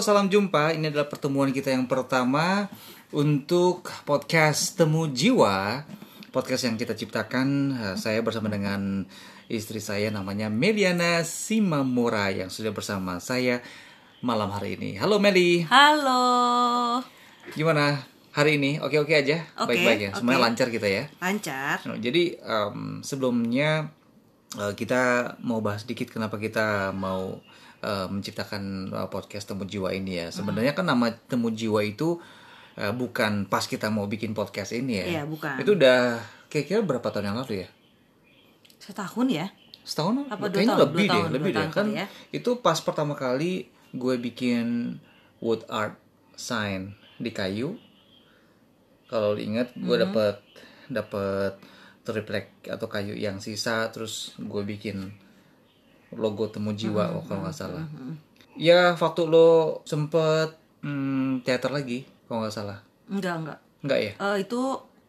[0.00, 0.72] salam jumpa.
[0.72, 2.72] Ini adalah pertemuan kita yang pertama
[3.12, 5.84] untuk podcast Temu Jiwa.
[6.32, 9.04] Podcast yang kita ciptakan eh, saya bersama dengan
[9.52, 13.60] istri saya namanya Meliana Simamora yang sudah bersama saya
[14.24, 14.96] malam hari ini.
[14.96, 17.04] Halo Meli, Halo.
[17.52, 18.00] gimana
[18.32, 18.80] hari ini?
[18.80, 19.44] Oke-oke aja?
[19.52, 20.10] Baik-baik ya?
[20.16, 20.46] Semuanya oke.
[20.48, 21.04] lancar kita ya?
[21.20, 21.76] Lancar.
[22.00, 23.92] Jadi em, sebelumnya
[24.56, 25.00] eh, kita
[25.40, 27.38] mau bahas dikit kenapa kita mau
[27.80, 30.26] eh, menciptakan eh, podcast Temu Jiwa ini ya.
[30.28, 32.18] Sebenarnya kan nama Temu Jiwa itu
[32.74, 35.06] eh, bukan pas kita mau bikin podcast ini ya.
[35.06, 35.58] Iya, bukan.
[35.58, 37.68] Itu udah kira-kira berapa tahun yang lalu ya?
[38.78, 39.46] Setahun ya?
[39.80, 40.26] Setahun?
[40.26, 40.82] Apa dua Kayaknya tahun?
[40.84, 41.86] lebih Dua deh, tahun, lebih deh kan.
[41.90, 42.06] ya.
[42.30, 43.52] Itu pas pertama kali
[43.90, 44.96] gue bikin
[45.38, 45.98] wood art
[46.34, 47.76] sign di kayu.
[49.06, 50.04] Kalau ingat, gue Mm-hmm.
[50.06, 50.34] dapet
[50.88, 51.52] dapet
[52.00, 55.12] triplek atau kayu yang sisa, terus gue bikin
[56.10, 57.84] logo temu jiwa oh, kalau nggak salah.
[58.58, 62.78] Ya waktu lo sempet hmm, teater lagi, kalau nggak salah.
[63.06, 63.58] Enggak, enggak.
[63.80, 64.12] Enggak ya?
[64.18, 64.60] Eh, itu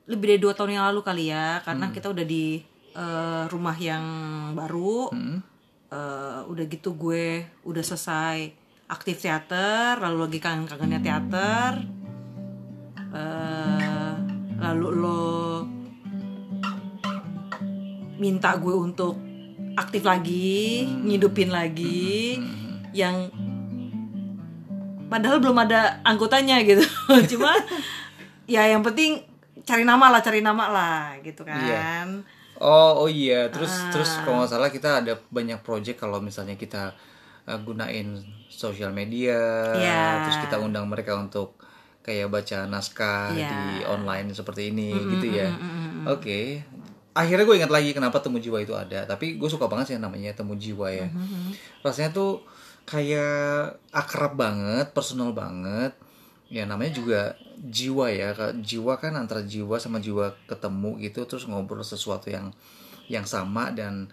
[0.06, 1.95] lebih dari dua tahun yang lalu kali ya, karena Hmm.
[1.95, 4.06] kita udah di eh, rumah yang
[4.53, 5.09] baru.
[5.16, 5.39] Hmm.
[5.92, 8.52] Eh, udah gitu gue udah selesai
[8.92, 11.72] aktif teater, lalu lagi kangen-kangennya teater.
[13.12, 14.14] Eh,
[14.62, 15.22] lalu lo
[18.22, 19.17] minta gue untuk
[19.73, 22.38] aktif lagi, ngidupin lagi,
[22.94, 23.33] yang
[25.09, 26.83] padahal belum ada anggotanya gitu.
[27.36, 27.52] Cuma
[28.45, 29.25] ya yang penting
[29.63, 32.22] cari nama lah, cari nama lah gitu kan.
[32.61, 33.89] Oh, oh iya, terus Ah.
[33.89, 36.94] terus kalau nggak salah kita ada banyak project kalau misalnya kita
[37.50, 39.33] uh, gunain sosial media,
[39.73, 40.30] Iya.
[40.30, 41.58] terus kita undang mereka untuk
[42.06, 43.50] kayak baca naskah Iya.
[43.50, 45.50] di online seperti ini gitu ya.
[46.06, 46.61] Oke.
[47.12, 50.31] Akhirnya gue ingat lagi kenapa temu jiwa itu ada, tapi gue suka banget sih namanya
[50.31, 51.08] temu jiwa ya.
[51.84, 52.40] Rasanya tuh
[52.88, 55.92] kayak akrab banget, personal banget.
[56.52, 58.31] Ya namanya juga jiwa ya.
[58.56, 62.56] Jiwa kan antara jiwa sama jiwa ketemu gitu terus ngobrol sesuatu yang
[63.12, 64.08] yang sama dan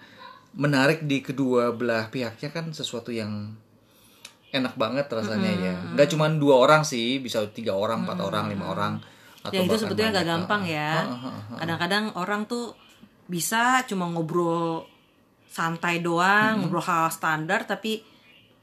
[0.58, 3.54] menarik di kedua belah pihaknya kan sesuatu yang
[4.50, 5.74] enak banget rasanya ya.
[5.94, 8.92] Nggak cuma dua orang sih, bisa tiga orang, empat orang, lima orang.
[9.54, 10.34] Ya itu bahkan sebetulnya nggak banyak.
[10.42, 10.90] gampang ya.
[11.56, 12.74] Kadang-kadang orang tuh
[13.28, 14.88] bisa cuma ngobrol
[15.48, 18.00] santai doang, ngobrol hal standar tapi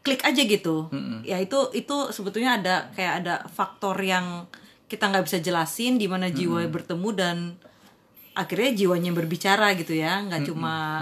[0.06, 0.90] klik aja gitu.
[1.26, 4.50] Ya itu itu sebetulnya ada kayak ada faktor yang
[4.86, 7.38] kita nggak bisa jelasin di mana jiwa bertemu dan
[8.38, 11.02] akhirnya jiwanya berbicara gitu ya, nggak cuma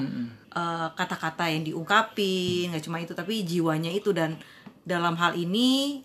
[0.56, 4.16] eh, kata-kata yang diungkapin, nggak cuma itu tapi jiwanya itu.
[4.16, 4.40] Dan
[4.88, 6.00] dalam hal ini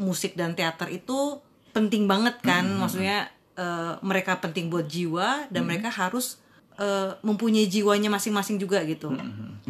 [0.00, 1.42] musik dan teater itu
[1.76, 3.28] penting banget kan, maksudnya
[3.60, 6.40] eh, mereka penting buat jiwa dan mereka harus
[6.78, 9.12] eh, mempunyai jiwanya masing-masing juga gitu,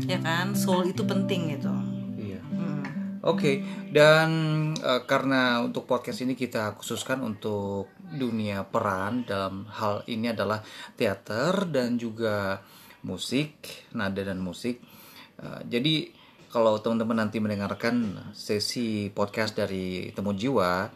[0.05, 1.73] ya kan, soul itu penting gitu.
[2.21, 2.41] Iya.
[3.25, 4.31] Oke, dan
[4.79, 10.63] eh, karena untuk podcast ini kita khususkan untuk dunia peran dalam hal ini adalah
[10.95, 12.63] teater dan juga
[13.05, 13.59] musik,
[13.97, 14.81] nada dan musik.
[15.39, 16.13] Eh, jadi
[16.49, 20.89] kalau teman-teman nanti mendengarkan sesi podcast dari Temu Jiwa,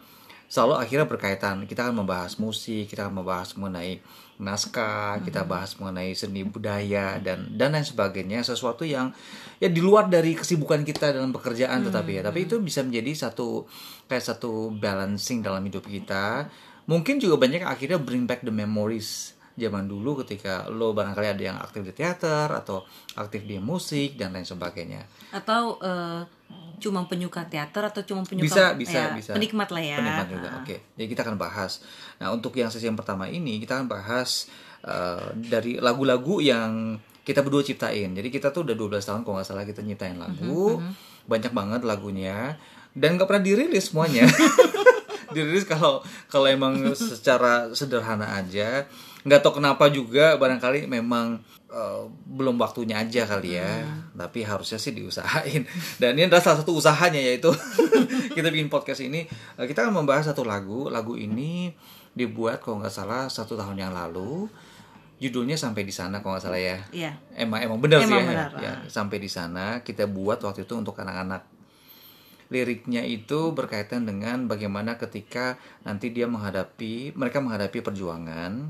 [0.53, 1.65] selalu akhirnya berkaitan.
[1.65, 4.05] Kita akan membahas musik, kita akan membahas mengenai
[4.37, 9.09] naskah, kita bahas mengenai seni budaya dan dan lain sebagainya, sesuatu yang
[9.57, 13.65] ya di luar dari kesibukan kita dalam pekerjaan tetapi ya, tapi itu bisa menjadi satu
[14.05, 16.45] kayak satu balancing dalam hidup kita.
[16.85, 21.43] Mungkin juga banyak yang akhirnya bring back the memories zaman dulu ketika lo barangkali ada
[21.53, 22.81] yang aktif di teater atau
[23.17, 25.05] aktif di musik dan lain sebagainya.
[25.29, 26.21] Atau eh,
[26.83, 29.31] cuma penyuka teater atau cuma penyuka bisa bisa ya, bisa.
[29.31, 29.97] penikmat lah ya.
[30.03, 30.75] penikmat juga oke.
[30.99, 31.79] Jadi kita akan bahas.
[32.19, 34.51] Nah untuk yang sesi yang pertama ini kita akan bahas
[34.83, 38.11] eh, dari lagu-lagu yang kita berdua ciptain.
[38.11, 40.83] Jadi kita tuh udah 12 tahun kalau nggak salah kita nyiptain lagu.
[41.23, 42.59] Banyak banget lagunya.
[42.91, 44.27] Dan nggak pernah dirilis semuanya.
[45.33, 48.85] Dirilis kalau kalau emang secara sederhana aja
[49.23, 51.39] nggak tahu kenapa juga barangkali memang
[51.71, 53.87] eh, belum waktunya aja kali ya.
[54.13, 55.63] Tapi harusnya sih diusahain.
[56.01, 57.49] Dan ini adalah salah satu usahanya yaitu
[58.35, 59.23] kita bikin podcast ini.
[59.55, 60.91] Eh, kita akan membahas satu lagu.
[60.91, 61.71] Lagu ini
[62.13, 64.51] dibuat kalau nggak salah satu tahun yang lalu.
[65.23, 66.77] Judulnya sampai di sana kalau nggak salah ya.
[66.91, 67.11] Iya.
[67.39, 69.79] emang emang benar sih Emang ya, benar, ya sampai di sana.
[69.79, 71.47] Kita buat waktu itu untuk anak-anak.
[72.51, 75.55] Liriknya itu berkaitan dengan bagaimana ketika
[75.87, 78.69] nanti dia menghadapi mereka menghadapi perjuangan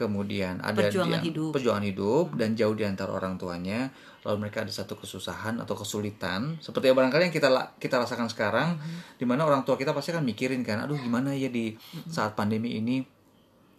[0.00, 1.50] kemudian ada Perjuangan dia- hidup.
[1.52, 3.92] perjuangan hidup dan jauh di antara orang tuanya.
[4.24, 6.56] Lalu mereka ada satu kesusahan atau kesulitan.
[6.60, 8.80] Seperti yang barangkali yang kita kita rasakan sekarang
[9.16, 11.76] di mana orang tua kita pasti akan mikirin kan aduh gimana ya di
[12.08, 13.04] saat pandemi ini?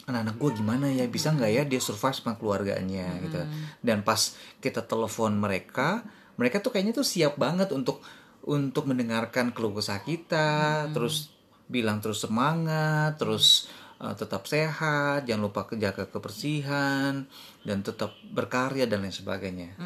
[0.01, 1.05] Anak-anak gue gimana ya?
[1.05, 3.21] Bisa nggak ya dia survive sama keluarganya?
[3.21, 3.37] Gitu.
[3.81, 4.17] Dan pas
[4.57, 6.01] kita telepon mereka
[6.37, 8.01] mereka tuh kayaknya tuh siap banget untuk
[8.41, 11.29] untuk mendengarkan keluh kesah kita, terus
[11.69, 13.69] bilang terus semangat, terus
[14.01, 17.29] uh, tetap sehat, jangan lupa jaga kebersihan
[17.61, 19.77] dan tetap berkarya dan lain sebagainya.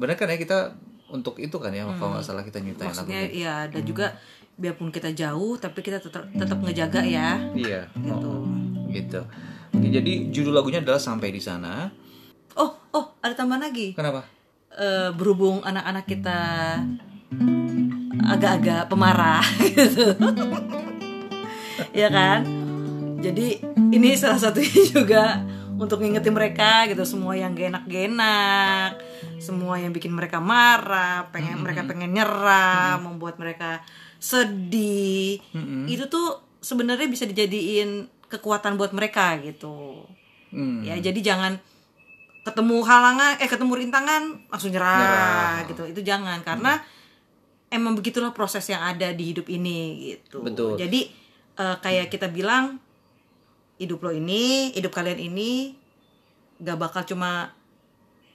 [0.00, 0.58] Benar kan ya kita
[1.12, 3.42] untuk itu kan ya kalau nggak salah kita nyiptain maksudnya lagunya.
[3.44, 4.06] ya dan juga
[4.54, 7.90] biarpun kita jauh tapi kita tetap tetap ngejaga ya Iya.
[8.14, 8.46] Oh,
[8.88, 9.18] gitu.
[9.70, 11.90] Oke, jadi judul lagunya adalah sampai di sana.
[12.54, 14.22] oh oh ada tambahan lagi Kenapa?
[14.70, 16.38] Eh, berhubung anak-anak kita
[18.22, 20.14] agak-agak pemarah gitu
[21.90, 22.46] ya kan
[23.20, 23.46] jadi
[23.92, 25.44] ini salah satunya juga
[25.80, 28.90] untuk ngingetin mereka gitu semua yang gak enak gak enak
[29.40, 33.80] semua yang bikin mereka marah pengen mereka pengen nyerah membuat mereka
[34.20, 35.40] sedih.
[35.88, 40.04] Itu tuh sebenarnya bisa dijadiin kekuatan buat mereka gitu.
[40.50, 40.82] Hmm.
[40.82, 41.62] ya jadi jangan
[42.42, 45.56] ketemu halangan eh ketemu rintangan langsung nyerah, Nyerah.
[45.72, 45.82] gitu.
[45.88, 46.82] Itu jangan karena
[47.72, 50.44] emang begitulah proses yang ada di hidup ini gitu.
[50.44, 50.76] Betul.
[50.76, 51.00] jadi
[51.56, 52.82] eh, kayak kita bilang
[53.80, 55.72] hidup lo ini hidup kalian ini
[56.60, 57.56] gak bakal cuma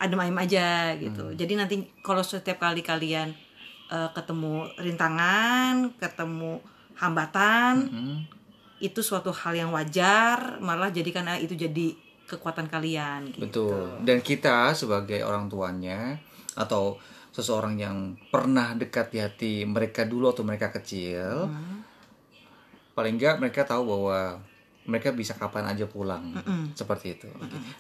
[0.02, 3.32] adem ayem aja gitu jadi nanti kalau setiap kali kalian
[3.94, 6.60] eh, ketemu rintangan ketemu
[6.98, 8.20] hambatan Hmm.
[8.82, 11.96] itu suatu hal yang wajar malah jadikan ah, itu jadi
[12.26, 13.46] kekuatan kalian gitu.
[13.46, 14.02] Betul.
[14.04, 16.18] Dan kita sebagai orang tuanya
[16.58, 16.98] atau
[17.32, 17.98] seseorang yang
[18.34, 21.48] pernah dekat di hati mereka dulu atau mereka kecil,
[22.98, 24.42] paling enggak mereka tahu bahwa
[24.86, 26.38] mereka bisa kapan aja pulang,
[26.78, 27.30] seperti itu.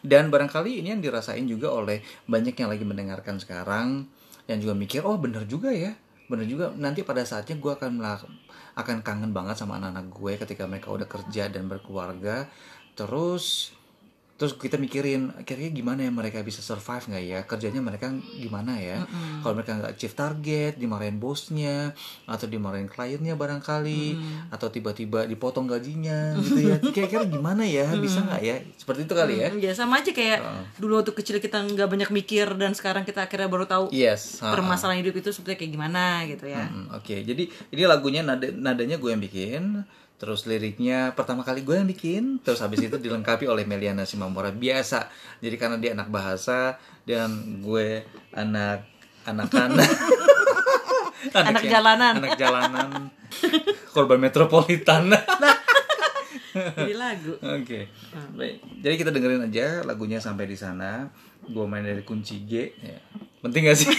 [0.01, 4.09] Dan barangkali ini yang dirasain juga oleh banyak yang lagi mendengarkan sekarang,
[4.49, 5.93] yang juga mikir, oh bener juga ya,
[6.25, 6.73] bener juga.
[6.73, 8.01] Nanti pada saatnya gue akan
[8.75, 12.49] akan kangen banget sama anak-anak gue ketika mereka udah kerja dan berkeluarga,
[12.97, 13.74] terus
[14.35, 17.39] terus kita mikirin kira-kira gimana ya mereka bisa survive nggak ya?
[17.41, 19.07] Kerjanya mereka gimana ya?
[19.39, 21.95] Kalau mereka nggak achieve target dimarahin bosnya
[22.25, 26.75] atau dimarahin kliennya barangkali atau tiba-tiba dipotong gajinya gitu ya.
[26.95, 27.87] Kira-kira gimana ya?
[27.95, 28.55] Bisa nggak ya?
[28.75, 29.47] Seperti itu kali ya.
[29.47, 30.39] Hmm, Ya sama aja kayak
[30.75, 34.51] dulu waktu kecil kita nggak banyak mikir dan sekarang kita akhirnya baru tahu yes ha-ha.
[34.51, 36.67] permasalahan hidup itu sebetulnya kayak gimana gitu ya.
[36.67, 39.63] Hmm, Oke, jadi ini lagunya nada nadanya gue yang bikin,
[40.25, 45.13] terus liriknya pertama kali gue yang bikin, terus habis itu dilengkapi oleh Meliana Simamora biasa.
[45.37, 48.01] Jadi karena dia anak bahasa dan gue
[48.33, 48.89] anak
[49.29, 49.85] anak-anak
[51.37, 52.13] Anak jalanan.
[52.21, 52.89] anak jalanan
[53.95, 55.07] korban metropolitan.
[56.55, 57.35] Jadi lagu.
[57.39, 57.91] Oke,
[58.35, 58.63] baik.
[58.79, 61.11] Jadi kita dengerin aja lagunya sampai di sana.
[61.43, 62.71] Gue main dari kunci G.
[62.79, 62.99] Ya.
[63.43, 63.91] Penting gak sih?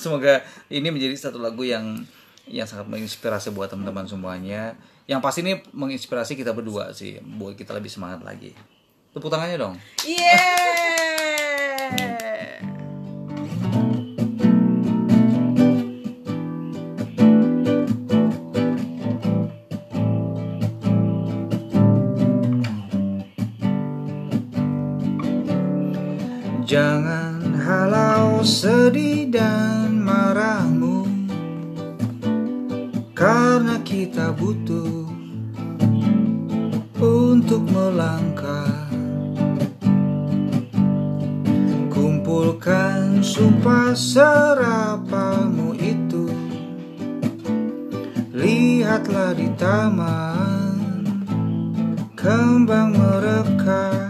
[0.00, 2.04] Semoga ini menjadi satu lagu yang
[2.48, 4.74] yang sangat menginspirasi buat teman-teman semuanya.
[5.08, 8.52] Yang pasti ini menginspirasi kita berdua sih, buat kita lebih semangat lagi.
[9.12, 9.74] Tepuk tangannya dong.
[10.04, 10.68] Yeah.
[26.68, 29.97] Jangan halau sedih dan
[33.18, 35.10] Karena kita butuh
[37.02, 38.86] Untuk melangkah.
[41.90, 46.30] Kumpulkan sumpah serapamu itu.
[48.38, 51.02] Lihatlah di taman
[52.14, 54.07] Kembang merekah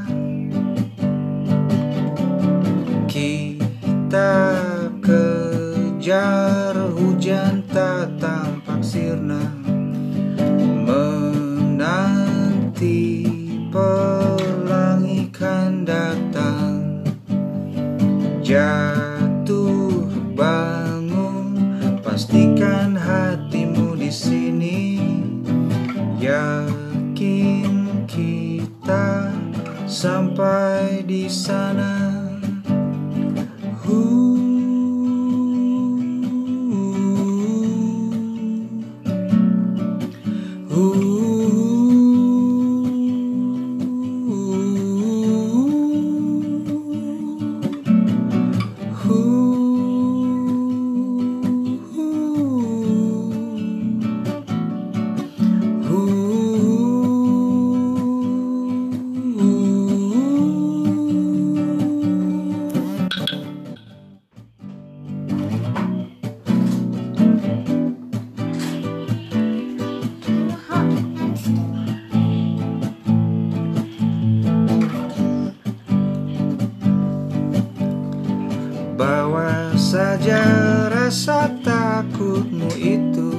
[80.18, 80.42] saja
[80.90, 83.38] rasa takutmu itu.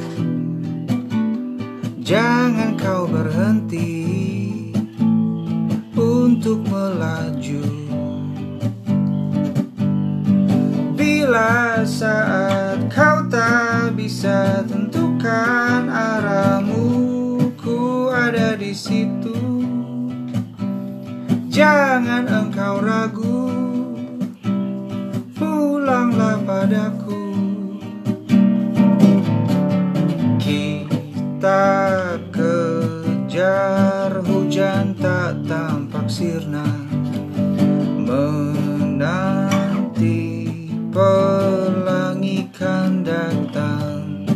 [2.00, 4.00] Jangan kau berhenti
[6.00, 7.68] untuk melaju.
[10.96, 16.88] Bila saat kau tak bisa tentukan arahmu
[17.60, 19.36] Ku ada di situ.
[21.52, 23.39] Jangan engkau ragu
[26.60, 27.24] padaku.
[30.44, 31.64] Kita
[32.36, 36.68] kejar hujan tak tampak sirna.
[38.04, 39.40] Menanti
[40.92, 44.28] pelangi kan datang.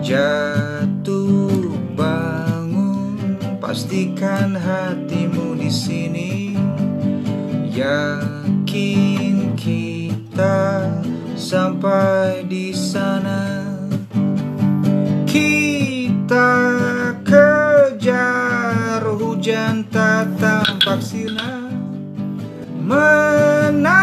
[0.00, 6.56] Jatuh bangun pastikan hatimu di sini.
[7.76, 9.05] Yakin
[11.46, 13.62] sampai di sana.
[15.30, 16.50] Kita
[17.22, 21.70] kejar hujan tak tampak sinar.
[22.82, 23.94] Menanti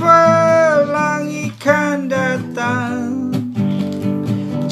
[0.00, 3.28] pelangi kan datang.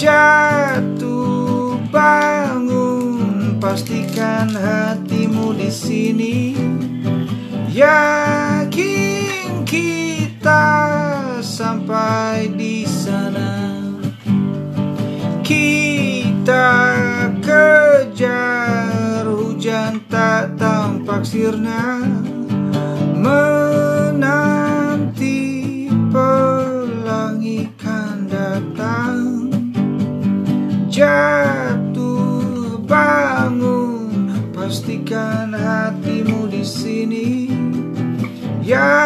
[0.01, 6.57] Jatuh bangun pastikan hatimu di sini.
[7.69, 10.26] Yakin kita
[11.47, 13.83] sampai di sana.
[15.47, 16.67] Kita
[17.39, 22.03] kejar hujan tak tampak sirna
[23.15, 24.59] Menanti
[26.11, 29.51] pelangi kan datang.
[30.91, 37.47] Jatuh bangun pastikan hatimu di sini.
[38.67, 39.06] Yakin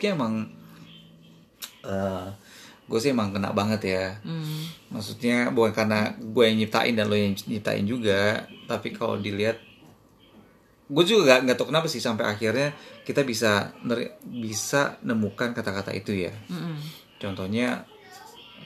[0.00, 0.48] liriknya emang
[2.90, 4.06] gue sih emang kena banget ya.
[4.24, 4.64] Hmm.
[4.90, 9.60] Maksudnya bukan karena gue yang nyiptain dan lo yang nyiptain juga, tapi kalau dilihat
[10.90, 12.74] gue juga gak, nggak tahu kenapa sih sampai akhirnya
[13.06, 16.34] kita bisa neri- bisa nemukan kata-kata itu ya.
[16.50, 16.82] Mm-mm.
[17.22, 17.86] Contohnya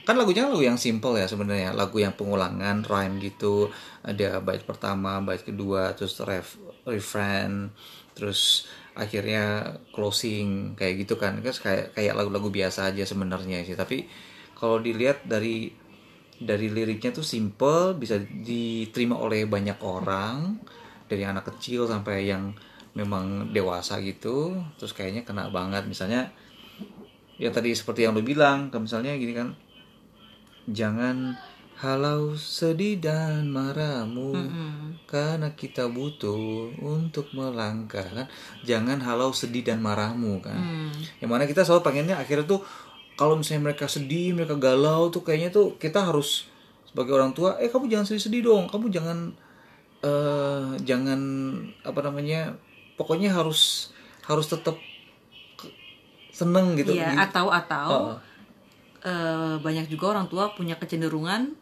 [0.09, 3.69] kan lagunya lagu yang simple ya sebenarnya, lagu yang pengulangan rhyme gitu.
[4.01, 6.57] Ada bait pertama, bait kedua, terus ref,
[6.89, 7.69] refrain,
[8.17, 8.65] terus
[8.95, 11.43] akhirnya closing kayak gitu kan.
[11.43, 13.75] Kan kayak kayak lagu-lagu biasa aja sebenarnya sih.
[13.75, 14.07] Tapi
[14.55, 15.69] kalau dilihat dari
[16.35, 20.59] dari liriknya tuh simple, bisa diterima oleh banyak orang,
[21.07, 22.51] dari anak kecil sampai yang
[22.95, 24.55] memang dewasa gitu.
[24.79, 26.31] Terus kayaknya kena banget misalnya
[27.35, 29.51] ya tadi seperti yang lu bilang misalnya gini kan
[30.71, 31.35] jangan
[31.75, 34.31] halau sedih dan marahmu
[35.05, 38.27] karena kita butuh untuk melangkah kan
[38.61, 40.91] jangan halau sedih dan marahmu kan Hmm.
[41.19, 42.63] yang mana kita selalu pengennya akhirnya tuh
[43.13, 46.47] kalau misalnya mereka sedih mereka galau tuh kayaknya tuh kita harus
[46.85, 49.19] sebagai orang tua eh kamu jangan sedih-sedih dong kamu jangan
[49.99, 51.19] eh jangan
[51.81, 52.55] apa namanya
[52.95, 53.91] pokoknya harus
[54.23, 54.79] harus tetap
[56.31, 57.19] seneng gitu Iya, Gitu.
[57.21, 58.15] atau atau Oh.
[59.01, 61.55] eh, banyak juga orang tua punya kecenderungan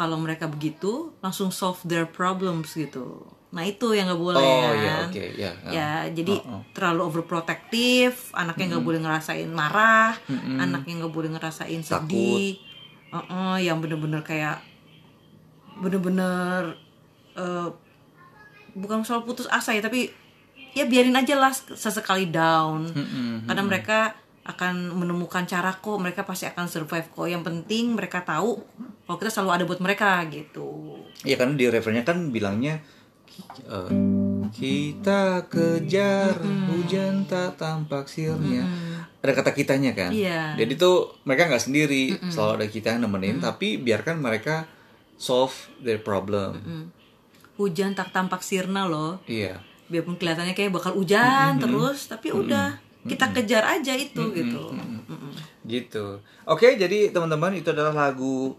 [0.00, 3.20] kalau mereka begitu langsung solve their problems gitu.
[3.52, 4.74] Nah itu yang nggak boleh Oh, kan.
[4.74, 5.50] iya, oke, iya.
[5.68, 6.62] Ya jadi Oh, oh.
[6.72, 10.16] terlalu overprotective, anaknya nggak boleh ngerasain marah,
[10.56, 12.56] anaknya nggak boleh ngerasain sedih,
[13.10, 14.62] Uh-uh, yang bener-bener kayak
[15.76, 16.78] bener-bener
[17.34, 17.68] eh,
[18.70, 20.06] bukan soal putus asa ya tapi
[20.70, 22.86] ya biarin aja lah sesekali down
[23.42, 28.56] karena mereka akan menemukan cara kok mereka pasti akan survive kok yang penting mereka tahu
[29.04, 32.80] kalau kita selalu ada buat mereka gitu Ya karena di referennya kan bilangnya
[33.62, 33.92] eh,
[34.50, 38.64] kita kejar hujan tak tampak sirnya.
[39.20, 40.10] Ada kata kitanya kan.
[40.10, 40.56] Iya.
[40.56, 43.36] Jadi tuh mereka nggak sendiri, selalu ada kita yang nemenin.
[43.38, 44.64] Tapi biarkan mereka
[45.14, 46.56] solve their problem.
[47.54, 49.60] hujan tak tampak sirna loh Iya.
[49.86, 55.32] biarpun kelihatannya kayak bakal hujan terus tapi udah kita kejar aja itu gitu Mm-mm.
[55.64, 56.18] Gitu.
[56.48, 58.58] Oke, jadi teman-teman itu adalah lagu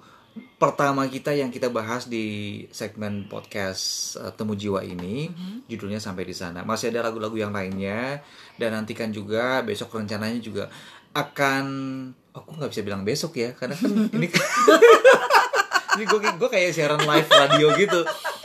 [0.55, 5.27] pertama kita yang kita bahas di segmen podcast uh, Temu Jiwa ini.
[5.67, 6.63] Judulnya sampai di sana.
[6.63, 8.21] Masih ada lagu-lagu yang lainnya
[8.55, 10.71] dan nantikan juga besok rencananya juga
[11.11, 11.65] akan
[12.31, 14.27] aku nggak bisa bilang besok ya karena kan ini
[15.99, 18.01] ini gue gue kayak siaran live radio gitu.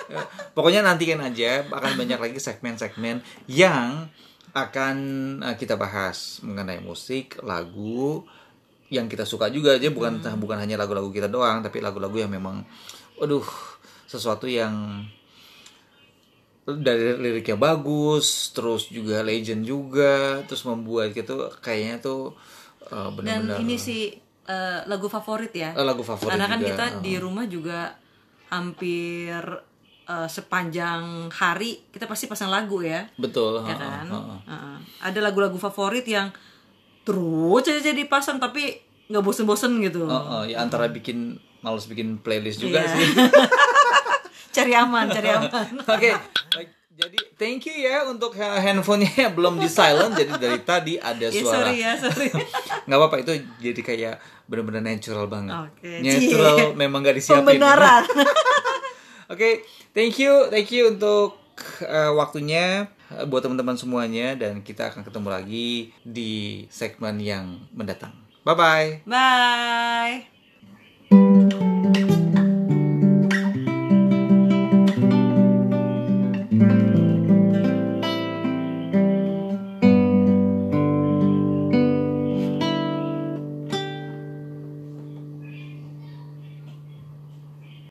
[0.06, 0.22] Ya,
[0.54, 4.10] Pokoknya nantikan aja akan banyak lagi segmen-segmen yang
[4.56, 4.96] akan
[5.44, 8.24] uh, kita bahas mengenai musik, lagu
[8.88, 9.76] yang kita suka juga.
[9.76, 12.64] Aja bukan bukan hanya lagu-lagu kita doang tapi lagu-lagu yang memang
[13.20, 13.44] aduh
[14.08, 15.04] sesuatu yang
[16.66, 22.34] dari liriknya bagus terus juga legend juga terus membuat gitu kayaknya tuh
[22.90, 24.10] uh, dan benar-benar ini sih
[24.46, 25.70] eh, lagu favorit ya.
[25.74, 27.94] Eh, lagu favorit karena kan kita di rumah juga
[28.50, 29.42] hampir
[30.06, 34.36] eh, sepanjang hari kita pasti pasang lagu ya betul ya kan ha-ha.
[34.40, 34.76] Heeh.
[35.02, 36.30] ada lagu-lagu favorit yang
[37.02, 42.18] terus aja jadi pasang tapi nggak bosen-bosen gitu Oh, oh, ya antara bikin males bikin
[42.18, 42.90] playlist juga Iya.
[42.92, 43.06] sih
[44.56, 45.50] cari aman cari aman
[45.86, 46.10] Oke,
[46.48, 46.68] baik.
[46.92, 50.14] jadi thank you ya untuk ha- handphonenya belum di silent.
[50.14, 51.60] Jadi dari tadi ada ya suara.
[51.60, 52.28] sorry ya sorry
[52.82, 54.14] Nggak apa-apa itu jadi kayak
[54.46, 55.52] benar-benar natural banget.
[55.60, 56.74] Oke, Natural cie.
[56.74, 57.42] memang gak disiapin.
[57.44, 58.02] pembenaran
[59.26, 61.38] Oke, thank you, thank you untuk
[61.82, 68.14] uh, waktunya uh, buat teman-teman semuanya dan kita akan ketemu lagi di segmen yang mendatang.
[68.46, 68.88] Bye bye.
[69.02, 70.35] bye